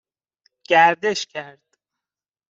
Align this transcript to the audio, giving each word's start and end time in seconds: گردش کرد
گردش 0.63 1.25
کرد 1.25 1.61